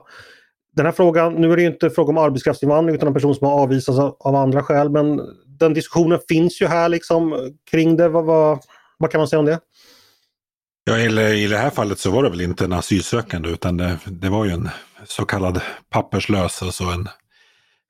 [0.78, 3.54] Den här frågan, nu är det inte fråga om arbetskraftsinvandring utan en person som har
[3.54, 8.08] avvisats av, andra skäl men den diskussionen finns ju här liksom kring det.
[8.08, 8.58] Vad, vad,
[8.98, 9.60] vad kan man säga om det?
[10.84, 10.98] Ja,
[11.32, 14.44] i det här fallet så var det väl inte en asylsökande utan det, det var
[14.44, 14.68] ju en
[15.04, 15.60] så kallad
[15.90, 17.08] papperslös, alltså en,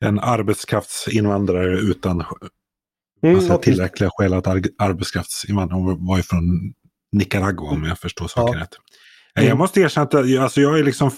[0.05, 2.25] en arbetskraftsinvandrare utan
[3.23, 6.73] Mm, alltså tillräckliga skäl att ar arbetskraftsinvandring var ju från
[7.13, 8.63] Nicaragua om jag förstår saken ja.
[8.63, 8.75] rätt.
[9.35, 9.49] Mm.
[9.49, 11.11] Jag måste erkänna att alltså, jag är liksom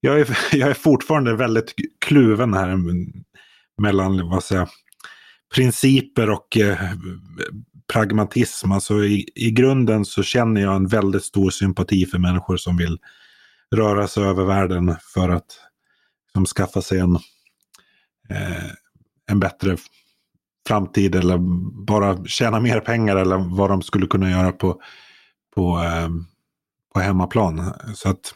[0.00, 2.78] jag är, jag är fortfarande väldigt kluven här
[3.82, 4.68] mellan vad säger,
[5.54, 6.92] principer och eh,
[7.92, 8.72] pragmatism.
[8.72, 12.98] Alltså i, i grunden så känner jag en väldigt stor sympati för människor som vill
[13.74, 15.58] röra sig över världen för att
[16.26, 17.14] liksom, skaffa sig en,
[18.30, 18.70] eh,
[19.30, 19.76] en bättre
[20.68, 21.38] framtid eller
[21.86, 24.80] bara tjäna mer pengar eller vad de skulle kunna göra på,
[25.54, 26.08] på, eh,
[26.94, 27.72] på hemmaplan.
[27.94, 28.34] Så att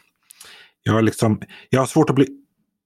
[0.85, 2.27] jag har, liksom, jag har svårt att bli,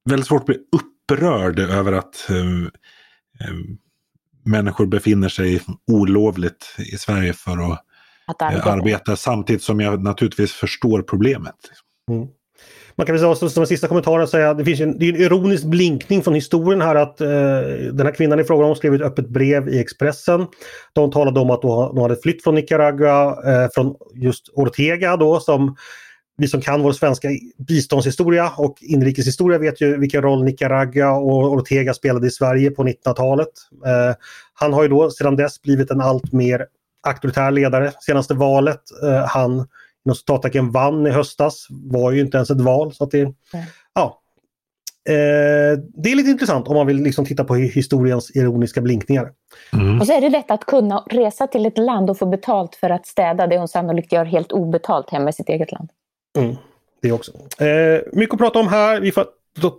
[0.10, 2.38] väldigt svårt att bli upprörd över att eh,
[3.48, 3.56] eh,
[4.46, 7.86] människor befinner sig olovligt i Sverige för att,
[8.28, 8.72] att arbeta.
[8.72, 9.16] arbeta.
[9.16, 11.56] Samtidigt som jag naturligtvis förstår problemet.
[12.12, 12.28] Mm.
[12.96, 15.14] Man kan väl säga som en sista kommentar säga att det finns en, det är
[15.14, 17.28] en ironisk blinkning från historien här att eh,
[17.92, 20.48] den här kvinnan i fråga om skrev ett öppet brev i Expressen.
[20.94, 25.76] De talade om att de hade flytt från Nicaragua, eh, från just Ortega då som
[26.40, 31.94] vi som kan vår svenska biståndshistoria och inrikeshistoria vet ju vilken roll Nicaragua och Ortega
[31.94, 33.50] spelade i Sverige på 1900-talet.
[33.86, 34.16] Eh,
[34.54, 36.66] han har ju då sedan dess blivit en allt mer
[37.08, 37.92] auktoritär ledare.
[38.00, 39.68] Senaste valet eh, han
[40.06, 42.94] inom citattecken vann i höstas var ju inte ens ett val.
[42.94, 43.34] Så att det,
[43.94, 44.22] ja,
[45.10, 49.32] eh, det är lite intressant om man vill liksom titta på historiens ironiska blinkningar.
[49.74, 50.00] Mm.
[50.00, 52.90] Och så är det lätt att kunna resa till ett land och få betalt för
[52.90, 55.90] att städa det hon sannolikt gör helt obetalt hemma i sitt eget land.
[56.38, 56.56] Mm,
[57.02, 57.32] det också.
[57.60, 59.00] Eh, mycket att prata om här.
[59.00, 59.26] Vi får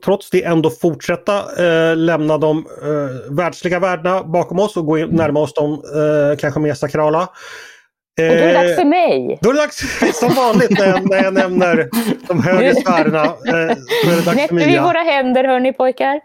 [0.04, 5.08] trots det ändå fortsätta eh, lämna de eh, världsliga värdena bakom oss och gå in,
[5.08, 7.22] närma oss de eh, kanske mer sakrala.
[7.22, 9.38] Och då är det dags för mig!
[9.42, 11.88] Då är det dags, som vanligt när jag, när jag nämner
[12.28, 13.24] de högre sfärerna.
[13.24, 16.20] Eh, Knäpper vi våra händer hörni pojkar?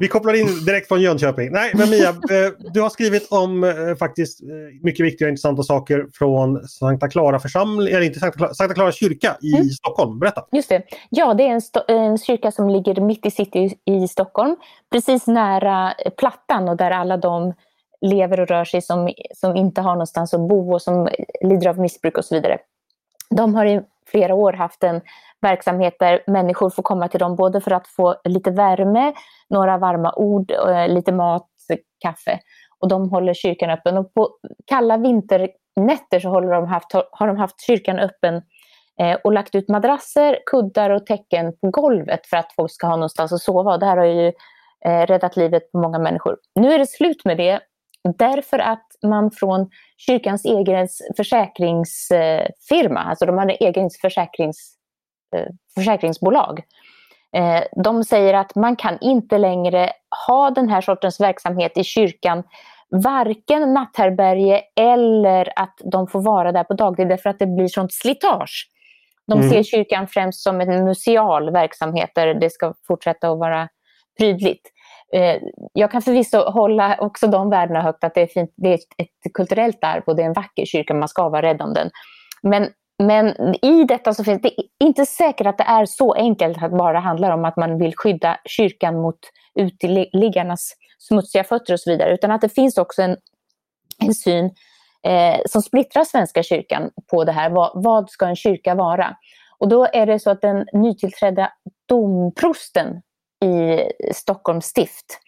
[0.00, 1.52] Vi kopplar in direkt från Jönköping.
[1.52, 4.48] Nej, men Mia, eh, du har skrivit om eh, faktiskt eh,
[4.82, 8.92] mycket viktiga och intressanta saker från Sankta Clara församling, eller inte Sankta Clara, Sankta Clara
[8.92, 9.68] kyrka i mm.
[9.68, 10.18] Stockholm.
[10.18, 10.44] Berätta!
[10.52, 10.82] Just det.
[11.10, 14.56] Ja, det är en, en kyrka som ligger mitt i city i Stockholm.
[14.92, 17.54] Precis nära Plattan och där alla de
[18.00, 21.08] lever och rör sig som, som inte har någonstans att bo och som
[21.40, 22.58] lider av missbruk och så vidare.
[23.30, 25.00] De har i flera år haft en
[25.44, 29.12] verksamhet där människor får komma till dem både för att få lite värme,
[29.50, 31.48] några varma ord, eh, lite mat,
[32.00, 32.40] kaffe.
[32.78, 33.98] Och de håller kyrkan öppen.
[33.98, 34.28] Och på
[34.66, 38.42] kalla vinternätter så håller de haft, har de haft kyrkan öppen
[39.00, 42.96] eh, och lagt ut madrasser, kuddar och täcken på golvet för att folk ska ha
[42.96, 43.72] någonstans att sova.
[43.72, 44.32] Och det här har ju
[44.84, 46.36] eh, räddat livet på många människor.
[46.54, 47.60] Nu är det slut med det
[48.18, 54.76] Därför att man från kyrkans egen försäkringsfirma, alltså de hade egen försäkrings,
[55.74, 56.62] försäkringsbolag,
[57.36, 59.90] eh, de säger att man kan inte längre
[60.26, 62.42] ha den här sortens verksamhet i kyrkan,
[62.90, 67.92] varken natthärbärge eller att de får vara där på dagtid därför att det blir sånt
[67.92, 68.68] slitage.
[69.26, 69.50] De mm.
[69.50, 73.68] ser kyrkan främst som en museal verksamhet där det ska fortsätta att vara
[74.18, 74.70] prydligt.
[75.14, 75.36] Eh,
[75.72, 79.32] jag kan förvisso hålla också de värdena högt, att det är, fint, det är ett
[79.34, 81.90] kulturellt arv och det är en vacker kyrka, man ska vara rädd om den.
[82.42, 82.68] Men,
[83.02, 84.52] men i detta så finns det
[84.84, 87.96] inte säkert att det är så enkelt att det bara handlar om att man vill
[87.96, 89.18] skydda kyrkan mot
[89.54, 93.16] uteliggarnas smutsiga fötter och så vidare, utan att det finns också en,
[93.98, 94.50] en syn
[95.02, 97.50] eh, som splittrar Svenska kyrkan på det här.
[97.50, 99.16] Vad, vad ska en kyrka vara?
[99.58, 101.52] Och då är det så att den nytillträdda
[101.88, 103.02] domprosten
[103.44, 105.20] i Stockholms stift.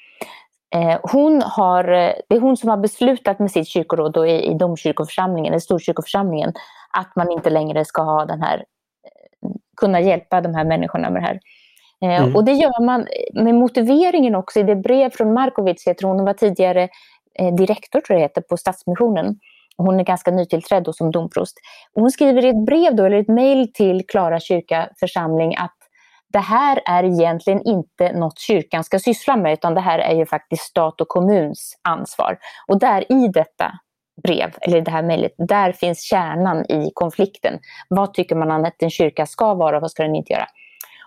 [0.74, 4.54] Eh, hon har, eh, det är hon som har beslutat med sitt kyrkoråd i, i
[4.54, 6.52] domkyrkoförsamlingen, eller storkyrkoförsamlingen,
[6.96, 11.22] att man inte längre ska ha den här, eh, kunna hjälpa de här människorna med
[11.22, 11.40] det här.
[12.04, 12.36] Eh, mm.
[12.36, 16.24] Och det gör man med motiveringen också i det brev från Markovic, jag tror hon
[16.24, 16.88] var tidigare
[17.58, 19.38] direktor tror jag heter, på Stadsmissionen.
[19.76, 21.58] Hon är ganska nytillträdd som domprost.
[21.94, 25.76] hon skriver i ett brev då, eller ett mejl till Klara kyrka församling att
[26.32, 30.26] det här är egentligen inte något kyrkan ska syssla med utan det här är ju
[30.26, 32.38] faktiskt stat och kommuns ansvar.
[32.68, 33.72] Och där i detta
[34.22, 37.58] brev, eller det här mejlet, där finns kärnan i konflikten.
[37.88, 40.46] Vad tycker man att en kyrka ska vara och vad ska den inte göra?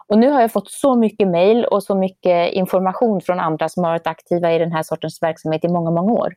[0.07, 3.83] Och nu har jag fått så mycket mejl och så mycket information från andra som
[3.83, 6.33] har varit aktiva i den här sortens verksamhet i många, många år.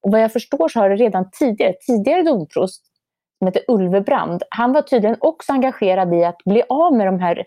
[0.00, 2.82] Och vad jag förstår så har det redan tidigare, tidigare domprost
[3.38, 7.44] som heter Ulvebrand, han var tydligen också engagerad i att bli av med de här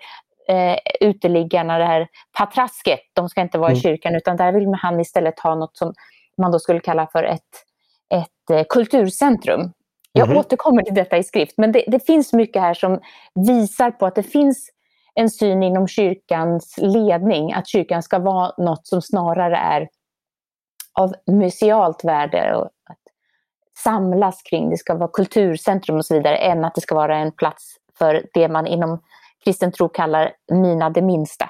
[0.49, 3.77] eh, uteliggarna, det här patrasket, de ska inte vara mm.
[3.77, 5.93] i kyrkan utan där vill han istället ha något som
[6.41, 7.63] man då skulle kalla för ett,
[8.09, 9.71] ett eh, kulturcentrum.
[10.11, 10.37] Jag mm.
[10.37, 12.99] återkommer till detta i skrift, men det, det, finns mycket här som
[13.47, 14.69] visar på att det finns
[15.15, 19.89] en syn inom kyrkans ledning, att kyrkan ska vara något som snarare är
[20.99, 22.97] av musealt värde och att
[23.83, 27.31] samlas kring, det ska vara kulturcentrum och så vidare, än att det ska vara en
[27.31, 29.01] plats för det man inom
[29.43, 31.49] kristen tro kallar mina det minsta.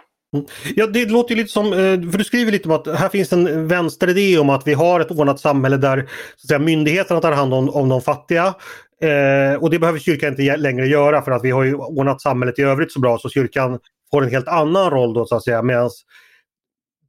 [0.76, 3.68] Ja, det låter lite som, eh, för du skriver lite om att här finns en
[3.68, 5.98] vänsteridé om att vi har ett ordnat samhälle där
[6.36, 8.56] så att säga, myndigheterna tar hand om, om de fattiga.
[9.02, 12.60] Eh, och det behöver kyrkan inte längre göra för att vi har ju ordnat samhället
[12.60, 13.80] i övrigt så bra så kyrkan
[14.12, 15.62] får en helt annan roll då så att säga.
[15.62, 15.90] Medan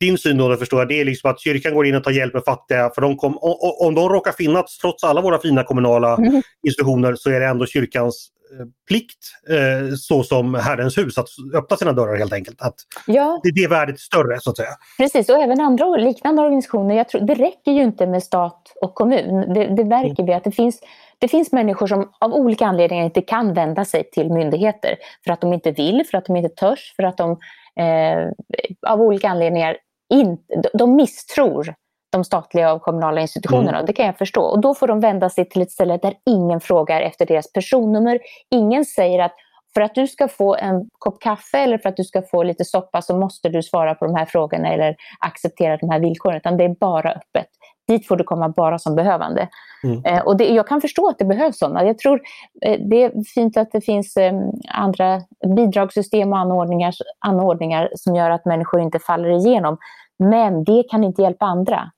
[0.01, 2.35] din syn då, förstår jag, det är liksom att kyrkan går in och tar hjälp
[2.35, 2.91] med fattiga.
[2.95, 3.39] För de kom,
[3.81, 6.43] om de råkar finnas, trots alla våra fina kommunala mm.
[6.67, 8.31] institutioner, så är det ändå kyrkans
[8.89, 12.63] plikt, eh, så som Herrens hus, att öppna sina dörrar helt enkelt.
[12.63, 12.75] Att
[13.07, 13.41] ja.
[13.43, 14.69] Det är det värdet större så att säga.
[14.99, 16.95] Precis, och även andra liknande organisationer.
[16.95, 19.55] Jag tror, det räcker ju inte med stat och kommun.
[19.55, 20.81] Det, det märker vi att det finns
[21.21, 24.97] det finns människor som av olika anledningar inte kan vända sig till myndigheter.
[25.25, 27.31] För att de inte vill, för att de inte törs, för att de
[27.81, 28.29] eh,
[28.87, 29.77] av olika anledningar
[30.11, 30.39] in,
[30.75, 31.75] de misstror
[32.11, 33.77] de statliga och kommunala institutionerna.
[33.77, 33.87] Mm.
[33.87, 34.43] Det kan jag förstå.
[34.43, 38.19] Och då får de vända sig till ett ställe där ingen frågar efter deras personnummer.
[38.51, 39.35] Ingen säger att
[39.75, 42.65] för att du ska få en kopp kaffe eller för att du ska få lite
[42.65, 46.37] soppa så måste du svara på de här frågorna eller acceptera de här villkoren.
[46.37, 47.47] Utan det är bara öppet.
[47.89, 49.49] Dit får du komma bara som behövande.
[49.85, 50.05] Mm.
[50.05, 51.85] Eh, och det, jag kan förstå att det behövs sådana.
[51.85, 52.21] Jag tror
[52.63, 54.33] eh, det är fint att det finns eh,
[54.69, 55.23] andra
[55.57, 59.79] bidragssystem och anordningar, anordningar som gör att människor inte faller igenom.
[60.19, 61.91] Men det kan inte hjälpa andra.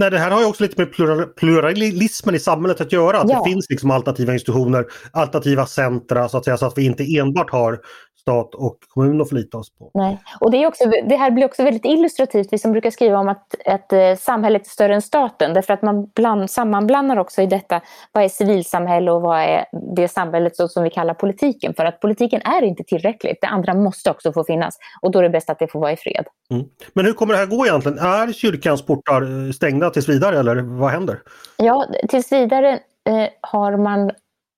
[0.00, 0.92] Nej, det här har ju också lite med
[1.36, 3.20] pluralismen i samhället att göra.
[3.20, 3.38] Att ja.
[3.38, 7.50] det finns liksom alternativa institutioner, alternativa centra så att säga, så att vi inte enbart
[7.50, 7.78] har
[8.20, 9.90] stat och kommun att förlita oss på.
[9.94, 10.18] Nej.
[10.40, 13.28] Och det, är också, det här blir också väldigt illustrativt, vi som brukar skriva om
[13.28, 17.46] att, att eh, samhället är större än staten, därför att man bland, sammanblandar också i
[17.46, 17.80] detta
[18.12, 19.64] vad är civilsamhälle och vad är
[19.96, 21.74] det samhället som vi kallar politiken.
[21.74, 25.22] För att politiken är inte tillräckligt, det andra måste också få finnas och då är
[25.22, 26.26] det bäst att det får vara i fred.
[26.50, 26.66] Mm.
[26.92, 27.98] Men hur kommer det här gå egentligen?
[27.98, 31.22] Är kyrkans portar eh, stängda tills vidare eller vad händer?
[31.56, 32.72] Ja, tills vidare
[33.08, 34.10] eh, har man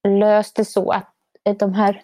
[0.08, 1.08] löst det så att
[1.58, 2.02] de här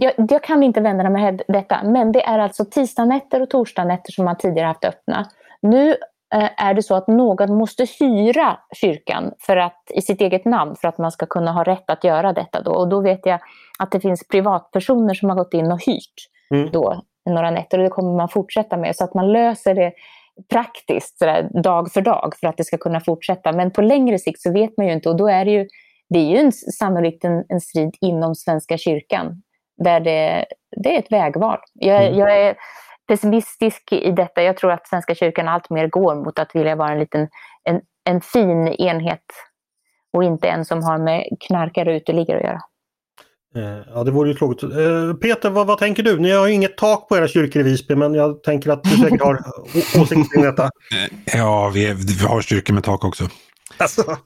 [0.00, 4.12] jag, jag, kan inte vända mig med detta, men det är alltså tisdagnätter och torsdagnätter
[4.12, 5.28] som man tidigare haft öppna.
[5.62, 5.90] Nu
[6.34, 10.76] eh, är det så att någon måste hyra kyrkan för att, i sitt eget namn
[10.76, 12.62] för att man ska kunna ha rätt att göra detta.
[12.62, 12.70] Då.
[12.70, 13.40] Och då vet jag
[13.78, 16.14] att det finns privatpersoner som har gått in och hyrt
[16.54, 16.70] mm.
[16.70, 18.96] då, några nätter och det kommer man fortsätta med.
[18.96, 19.92] Så att man löser det
[20.50, 23.52] praktiskt sådär, dag för dag för att det ska kunna fortsätta.
[23.52, 25.68] Men på längre sikt så vet man ju inte och då är det ju
[26.12, 29.42] det är ju en, sannolikt en, en strid inom Svenska kyrkan
[29.84, 30.44] där det,
[30.76, 31.58] det är ett vägval.
[31.72, 32.18] Jag, mm.
[32.18, 32.56] jag, är
[33.08, 34.42] pessimistisk i detta.
[34.42, 37.28] Jag tror att Svenska kyrkan alltmer går mot att vilja vara en liten
[37.64, 39.24] en, en fin enhet
[40.12, 42.60] och inte en som har med knarkare och uteliggare att göra.
[43.54, 44.62] Eh, ja, det vore ju tråkigt.
[44.62, 46.18] Eh, Peter, vad, vad, tänker du?
[46.18, 48.90] Ni har ju inget tak på era kyrkor i Visby, men jag tänker att du
[48.90, 49.38] säkert har
[50.00, 50.70] åsikter kring detta.
[51.24, 53.24] Ja, vi, vi har kyrkor med tak också.
[53.76, 54.16] Alltså.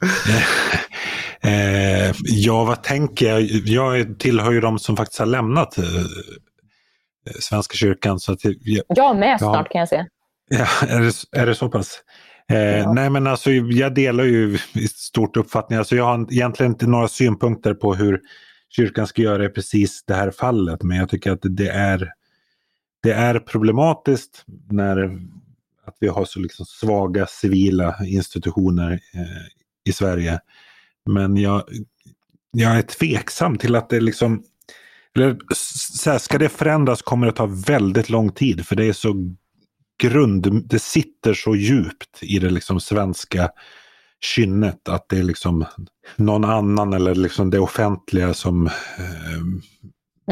[1.41, 3.43] Eh, ja, vad tänker jag?
[3.65, 5.85] Jag tillhör ju de som faktiskt har lämnat eh,
[7.41, 8.21] Svenska kyrkan.
[8.21, 8.55] Så att jag,
[8.89, 10.07] jag med snart ja, kan jag säga.
[10.49, 12.03] Ja, är, det, är det så pass?
[12.51, 12.93] Eh, ja.
[12.93, 15.79] Nej men alltså jag delar ju i stort uppfattning.
[15.79, 18.21] Alltså jag har egentligen inte några synpunkter på hur
[18.69, 20.83] kyrkan ska göra i precis det här fallet.
[20.83, 22.13] Men jag tycker att det är,
[23.03, 25.19] det är problematiskt när
[25.87, 29.47] att vi har så liksom svaga civila institutioner eh,
[29.85, 30.41] i Sverige.
[31.07, 31.63] Men jag,
[32.53, 34.43] jag är tveksam till att det liksom...
[35.17, 38.93] Eller, så här, ska det förändras kommer det ta väldigt lång tid för det är
[38.93, 39.15] så
[40.03, 40.69] grund...
[40.69, 43.51] Det sitter så djupt i det liksom svenska
[44.21, 45.65] kynnet att det är liksom
[46.17, 49.37] någon annan eller liksom det offentliga som, eh,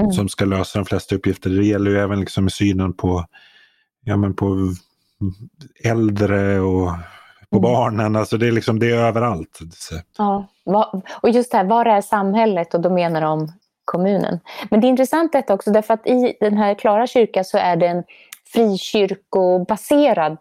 [0.00, 0.12] mm.
[0.12, 1.50] som ska lösa de flesta uppgifter.
[1.50, 3.26] Det gäller ju även liksom synen på,
[4.04, 4.74] ja, men på
[5.84, 6.92] äldre och
[7.60, 7.72] på mm.
[7.72, 8.16] barnen.
[8.16, 9.58] Alltså det är liksom det är överallt.
[10.18, 10.48] Ja,
[11.20, 12.74] och just det här, var är samhället?
[12.74, 13.52] Och då menar de
[13.84, 14.40] kommunen.
[14.70, 17.76] Men det är intressant detta också därför att i den här Klara kyrka så är
[17.76, 18.04] det en
[18.52, 20.38] frikyrkobaserad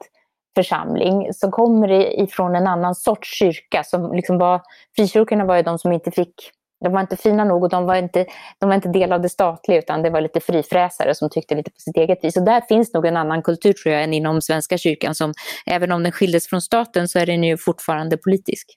[0.55, 3.83] församling som kommer ifrån en annan sorts kyrka.
[3.83, 4.61] Som liksom var,
[4.95, 6.51] frikyrkorna var ju de som inte fick
[6.83, 8.25] de var inte fina nog och de var inte,
[8.59, 11.71] de var inte del av det statliga utan det var lite frifräsare som tyckte lite
[11.71, 12.37] på sitt eget vis.
[12.37, 15.33] Och där finns nog en annan kultur tror jag än inom Svenska kyrkan som
[15.65, 18.67] även om den skildes från staten så är den ju fortfarande politisk.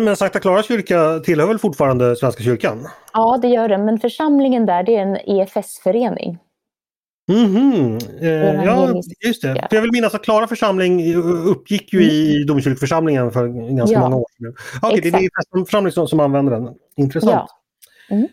[0.00, 2.88] Men Sankta Clara kyrka tillhör väl fortfarande Svenska kyrkan?
[3.12, 3.84] Ja, det gör den.
[3.84, 6.38] Men församlingen där, det är en EFS-förening.
[7.28, 9.66] Mhm, eh, ja just det.
[9.70, 12.10] För jag vill minnas att Klara församling uppgick ju mm.
[12.10, 14.00] i domkyrkoförsamlingen för ganska ja.
[14.00, 14.54] många år sedan.
[14.82, 16.68] Okej, det är en församling som, som använder den.
[16.96, 17.50] Intressant.
[18.08, 18.16] Ja.
[18.16, 18.28] Mm.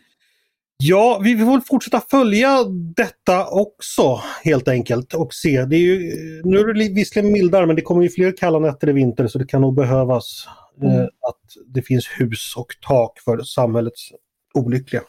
[0.77, 2.63] Ja, vi får fortsätta följa
[2.95, 5.65] detta också helt enkelt och se.
[5.65, 5.99] Det är ju,
[6.43, 9.39] nu är det visserligen mildare men det kommer ju fler kalla nätter i vinter så
[9.39, 10.47] det kan nog behövas
[10.81, 11.01] eh, mm.
[11.01, 14.09] eh, att det finns hus och tak för samhällets
[14.53, 15.01] olyckliga.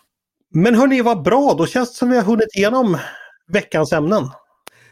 [0.50, 2.98] Men hörni, vad bra, då känns det som vi har hunnit igenom
[3.52, 4.30] veckans ämnen.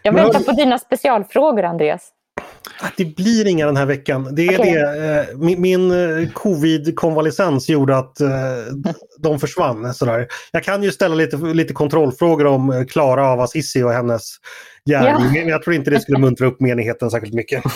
[0.02, 2.12] Jag väntar på dina specialfrågor Andreas.
[2.96, 4.34] Det blir inga den här veckan.
[4.34, 4.74] Det är okay.
[4.74, 5.28] det.
[5.30, 8.28] Eh, min, min eh, covid-konvalescens gjorde att eh,
[9.18, 9.94] de försvann.
[9.94, 10.28] Sådär.
[10.52, 14.36] Jag kan ju ställa lite, lite kontrollfrågor om Klara av Assisi och hennes
[14.90, 15.26] gärning.
[15.26, 15.40] Ja.
[15.40, 17.62] Men jag tror inte det skulle muntra upp menigheten särskilt mycket.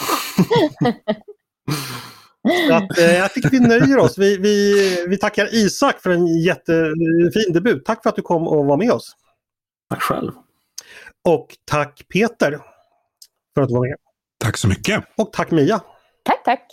[2.68, 4.18] Så att, jag tycker vi nöjer oss.
[4.18, 7.85] Vi, vi, vi tackar Isak för en jättefin debut.
[7.85, 9.12] Tack för att du kom och var med oss.
[9.91, 10.33] Tack själv.
[11.27, 12.59] Och tack Peter
[13.55, 13.97] för att du var med.
[14.39, 15.05] Tack så mycket.
[15.16, 15.81] Och tack Mia.
[16.22, 16.66] Tack, tack.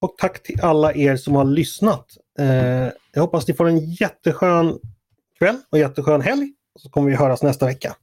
[0.00, 2.06] Och tack till alla er som har lyssnat.
[2.38, 4.78] Eh, jag hoppas ni får en jätteskön
[5.38, 6.52] kväll och jätteskön helg.
[6.78, 7.96] Så kommer vi höras nästa vecka.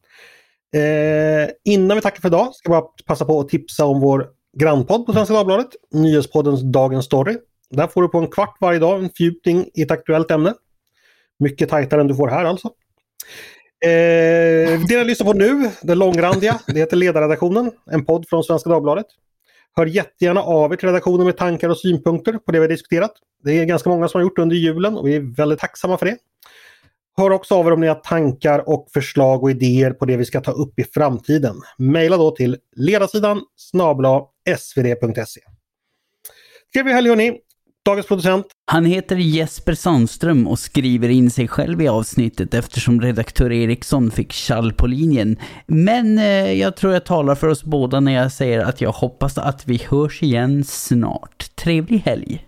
[0.75, 4.29] Eh, innan vi tackar för idag ska jag bara passa på att tipsa om vår
[4.57, 5.69] grannpodd på Svenska Dagbladet.
[5.91, 7.37] Nyhetspoddens Dagens Story.
[7.69, 10.53] Där får du på en kvart varje dag en fördjupning i ett aktuellt ämne.
[11.39, 12.69] Mycket tajtare än du får här alltså.
[13.85, 18.69] Eh, det jag lyssnar på nu, det långrandiga, det heter Ledarredaktionen, en podd från Svenska
[18.69, 19.05] Dagbladet.
[19.75, 23.11] Hör jättegärna av er till redaktionen med tankar och synpunkter på det vi har diskuterat.
[23.43, 25.97] Det är ganska många som har gjort det under julen och vi är väldigt tacksamma
[25.97, 26.17] för det.
[27.17, 30.25] Hör också av er om ni har tankar och förslag och idéer på det vi
[30.25, 31.55] ska ta upp i framtiden.
[31.77, 34.21] Maila då till ledarsidan snabla
[34.57, 35.41] svd.se.
[36.73, 37.39] Trevlig helg hörni!
[37.85, 38.45] Dagens producent.
[38.71, 44.47] Han heter Jesper Sandström och skriver in sig själv i avsnittet eftersom redaktör Eriksson fick
[44.47, 45.37] kall på linjen.
[45.67, 49.37] Men eh, jag tror jag talar för oss båda när jag säger att jag hoppas
[49.37, 51.55] att vi hörs igen snart.
[51.55, 52.45] Trevlig helg!